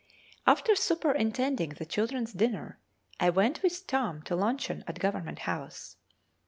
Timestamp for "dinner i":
2.33-3.29